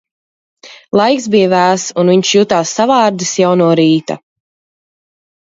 [0.99, 4.17] Laiks bija vēss, un viņš jutās savārdzis jau no rīta.